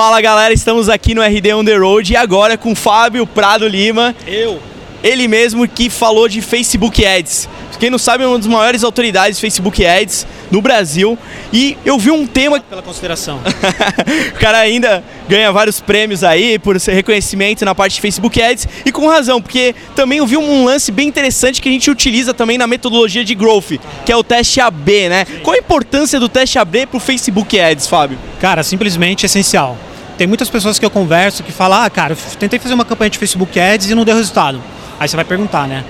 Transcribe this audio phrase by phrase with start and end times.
[0.00, 4.16] Fala galera, estamos aqui no RD On The Road e agora com Fábio Prado Lima.
[4.26, 4.58] Eu.
[5.04, 7.46] Ele mesmo que falou de Facebook Ads.
[7.78, 11.18] Quem não sabe, é uma das maiores autoridades de Facebook Ads no Brasil.
[11.52, 12.58] E eu vi um tema.
[12.60, 13.40] Pela consideração.
[14.34, 18.68] o cara ainda ganha vários prêmios aí por ser reconhecimento na parte de Facebook Ads.
[18.86, 22.32] E com razão, porque também eu vi um lance bem interessante que a gente utiliza
[22.32, 25.26] também na metodologia de growth, que é o teste AB, né?
[25.42, 28.18] Qual a importância do teste AB para o Facebook Ads, Fábio?
[28.40, 29.76] Cara, simplesmente essencial.
[30.20, 33.16] Tem muitas pessoas que eu converso que falam: ah, cara, tentei fazer uma campanha de
[33.16, 34.60] Facebook Ads e não deu resultado.
[34.98, 35.82] Aí você vai perguntar, né?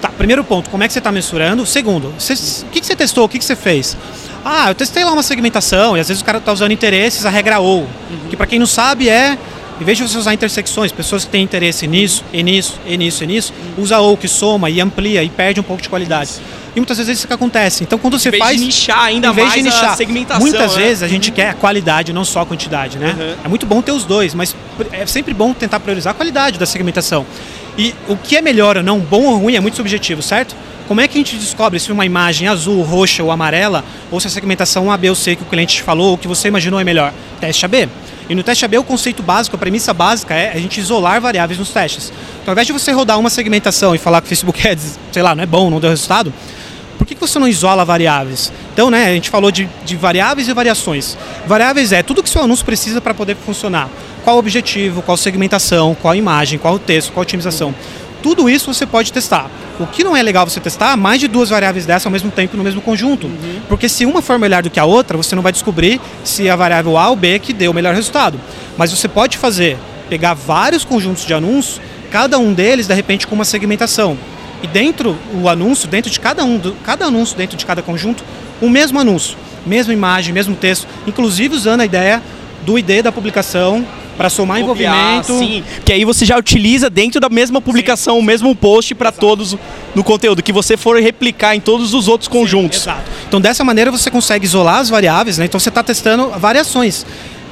[0.00, 1.64] Tá, primeiro ponto, como é que você está mensurando?
[1.64, 2.32] Segundo, você,
[2.64, 3.26] o que, que você testou?
[3.26, 3.96] O que, que você fez?
[4.44, 7.30] Ah, eu testei lá uma segmentação e às vezes o cara está usando interesses, a
[7.30, 7.82] regra ou.
[7.82, 8.28] Uhum.
[8.28, 9.38] Que para quem não sabe é,
[9.80, 13.24] em vez de você usar intersecções, pessoas que têm interesse nisso, e nisso, e nisso,
[13.24, 16.32] e nisso, usa ou que soma e amplia e perde um pouco de qualidade.
[16.76, 17.82] E muitas vezes isso que acontece.
[17.82, 18.60] Então quando você em vez faz.
[18.60, 20.40] De nichar ainda em vez mais de nichar, a segmentação.
[20.40, 20.82] Muitas né?
[20.82, 21.34] vezes a gente uhum.
[21.34, 23.16] quer a qualidade, não só a quantidade, né?
[23.18, 23.34] Uhum.
[23.44, 24.54] É muito bom ter os dois, mas
[24.92, 27.26] é sempre bom tentar priorizar a qualidade da segmentação.
[27.78, 30.54] E o que é melhor ou não, bom ou ruim, é muito subjetivo, certo?
[30.86, 34.26] Como é que a gente descobre se uma imagem azul, roxa ou amarela, ou se
[34.26, 36.80] a segmentação A, B ou C que o cliente te falou, ou que você imaginou
[36.80, 37.12] é melhor?
[37.40, 37.88] Teste AB.
[38.30, 41.58] E no teste AB o conceito básico, a premissa básica é a gente isolar variáveis
[41.58, 42.12] nos testes.
[42.40, 45.20] Então ao invés de você rodar uma segmentação e falar que o Facebook Ads, sei
[45.20, 46.32] lá, não é bom, não deu resultado,
[46.96, 48.52] por que, que você não isola variáveis?
[48.72, 51.18] Então, né, a gente falou de, de variáveis e variações.
[51.44, 53.88] Variáveis é tudo que seu anúncio precisa para poder funcionar.
[54.22, 57.74] Qual o objetivo, qual segmentação, qual imagem, qual o texto, qual otimização.
[58.22, 59.50] Tudo isso você pode testar.
[59.80, 62.54] O que não é legal você testar mais de duas variáveis dessa ao mesmo tempo
[62.54, 63.26] no mesmo conjunto.
[63.26, 63.60] Uhum.
[63.66, 66.54] Porque se uma for melhor do que a outra, você não vai descobrir se a
[66.54, 68.38] variável A ou B que deu o melhor resultado.
[68.76, 69.78] Mas você pode fazer,
[70.10, 74.18] pegar vários conjuntos de anúncios, cada um deles, de repente, com uma segmentação.
[74.62, 78.22] E dentro o anúncio, dentro de cada um, do, cada anúncio dentro de cada conjunto,
[78.60, 82.22] o mesmo anúncio, mesma imagem, mesmo texto, inclusive usando a ideia
[82.66, 83.86] do ID da publicação
[84.20, 85.38] para somar Copiar, envolvimento.
[85.38, 88.20] Sim, que aí você já utiliza dentro da mesma publicação sim.
[88.20, 89.56] o mesmo post para todos
[89.94, 92.80] no conteúdo, que você for replicar em todos os outros conjuntos.
[92.80, 93.10] Sim, exato.
[93.26, 95.46] Então dessa maneira você consegue isolar as variáveis, né?
[95.46, 97.06] Então você está testando variações.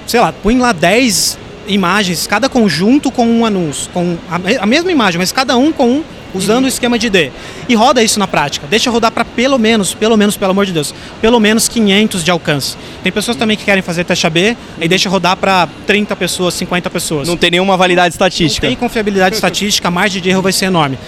[0.07, 4.93] Sei lá, põe lá 10 imagens, cada conjunto com um anúncio, com a, a mesma
[4.93, 6.65] imagem, mas cada um com um usando uhum.
[6.67, 7.31] o esquema de D.
[7.69, 8.67] E roda isso na prática.
[8.69, 12.31] Deixa rodar para pelo menos, pelo menos, pelo amor de Deus, pelo menos 500 de
[12.31, 12.77] alcance.
[13.03, 16.91] Tem pessoas também que querem fazer teste AB e deixa rodar para 30 pessoas, 50
[16.91, 17.29] pessoas.
[17.29, 18.67] Não tem nenhuma validade estatística.
[18.67, 20.99] Não tem confiabilidade estatística, a margem de erro vai ser enorme.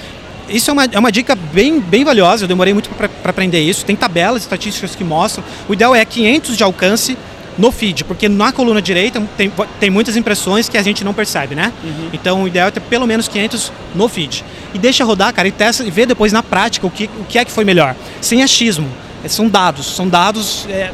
[0.49, 3.85] Isso é uma, é uma dica bem, bem valiosa, eu demorei muito para aprender isso.
[3.85, 5.45] Tem tabelas estatísticas que mostram.
[5.69, 7.17] O ideal é 500 de alcance
[7.59, 11.55] no feed, porque na coluna direita tem, tem muitas impressões que a gente não percebe,
[11.55, 11.73] né?
[11.83, 12.09] Uhum.
[12.13, 14.45] Então o ideal é ter pelo menos 500 no feed.
[14.73, 17.39] E deixa rodar, cara, e testa e vê depois na prática o que, o que
[17.39, 17.95] é que foi melhor.
[18.21, 18.89] Sem achismo.
[19.25, 20.67] É, são dados, são dados.
[20.69, 20.91] É,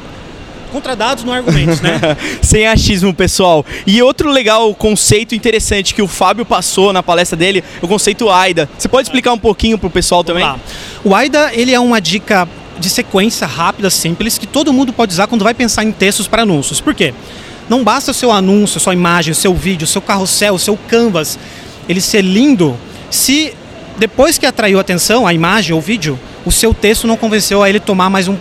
[0.73, 2.01] contra dados não argumentos, né?
[2.43, 3.65] Sem achismo, pessoal.
[3.87, 8.69] E outro legal conceito interessante que o Fábio passou na palestra dele, o conceito AIDA.
[8.77, 10.45] Você pode explicar um pouquinho para o pessoal Vamos também?
[10.45, 10.61] Lá.
[11.05, 15.27] O AIDA, ele é uma dica de sequência rápida, simples, que todo mundo pode usar
[15.27, 16.81] quando vai pensar em textos para anúncios.
[16.81, 17.15] Por quê?
[17.69, 20.77] Não basta o seu anúncio, sua imagem, o seu vídeo, o seu carrossel, o seu
[20.77, 21.39] canvas,
[21.89, 22.77] ele ser lindo,
[23.11, 23.55] se
[23.99, 27.63] depois que atraiu a atenção, a imagem ou o vídeo, o seu texto não convenceu
[27.63, 28.37] a ele tomar mais um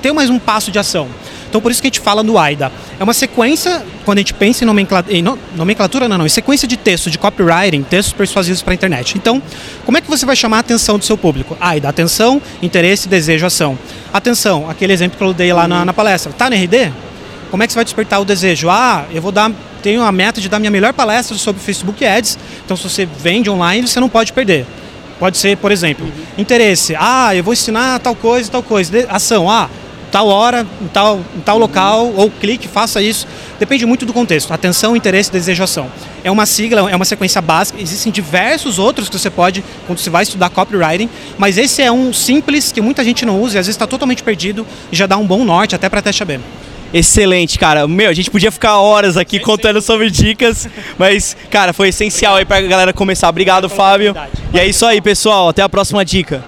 [0.00, 1.08] ter mais um passo de ação.
[1.54, 2.72] Então por isso que a gente fala no AIDA.
[2.98, 5.22] É uma sequência, quando a gente pensa em nomenclatura, em
[5.54, 9.16] nomenclatura não, não, em sequência de textos, de copywriting, textos persuasivos para a internet.
[9.16, 9.40] Então,
[9.84, 11.56] como é que você vai chamar a atenção do seu público?
[11.60, 13.78] AIDA, atenção, interesse, desejo, ação.
[14.12, 16.32] Atenção, aquele exemplo que eu dei lá na, na palestra.
[16.32, 16.92] Tá no RD?
[17.52, 18.68] Como é que você vai despertar o desejo?
[18.68, 19.48] Ah, eu vou dar,
[19.80, 22.36] tenho a meta de dar minha melhor palestra sobre Facebook Ads.
[22.64, 24.66] Então, se você vende online, você não pode perder.
[25.20, 26.04] Pode ser, por exemplo,
[26.36, 26.96] interesse.
[26.98, 29.06] Ah, eu vou ensinar tal coisa, tal coisa.
[29.08, 29.48] Ação.
[29.48, 29.70] Ah,
[30.14, 33.26] tal hora, em tal, em tal local, ou clique, faça isso.
[33.58, 34.54] Depende muito do contexto.
[34.54, 35.90] Atenção, interesse, desejação.
[36.22, 37.82] É uma sigla, é uma sequência básica.
[37.82, 42.12] Existem diversos outros que você pode, quando você vai estudar copywriting, mas esse é um
[42.12, 45.16] simples que muita gente não usa e às vezes está totalmente perdido e já dá
[45.16, 46.38] um bom norte até para teste AB.
[46.92, 47.88] Excelente, cara.
[47.88, 52.44] Meu, a gente podia ficar horas aqui contando sobre dicas, mas, cara, foi essencial aí
[52.44, 53.28] pra galera começar.
[53.28, 54.14] Obrigado, Fábio.
[54.52, 55.48] E é isso aí, pessoal.
[55.48, 56.44] Até a próxima dica.